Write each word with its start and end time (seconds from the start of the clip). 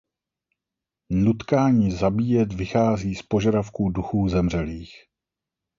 Nutkání 1.09 1.91
zabíjet 1.91 2.53
vychází 2.53 3.15
z 3.15 3.21
požadavků 3.21 3.89
duchů 3.89 4.29
zemřelých. 4.29 4.93